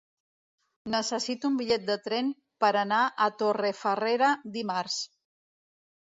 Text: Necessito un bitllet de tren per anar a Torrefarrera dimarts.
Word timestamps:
Necessito 0.93 1.49
un 1.49 1.57
bitllet 1.59 1.83
de 1.89 1.97
tren 2.07 2.31
per 2.65 2.71
anar 2.81 3.01
a 3.25 3.27
Torrefarrera 3.41 4.31
dimarts. 4.57 4.97